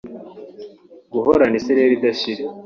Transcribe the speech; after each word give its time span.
Guhorana 1.13 1.55
isereri 1.59 1.93
idashira 1.97 2.43